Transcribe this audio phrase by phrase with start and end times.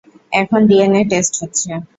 [0.33, 1.69] এখন DNA test হচ্ছে।